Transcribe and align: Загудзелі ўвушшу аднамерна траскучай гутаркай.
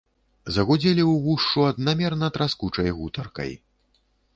Загудзелі 0.55 1.03
ўвушшу 1.09 1.67
аднамерна 1.71 2.33
траскучай 2.39 2.89
гутаркай. 3.01 3.59